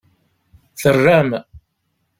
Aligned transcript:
Terram. 0.81 1.29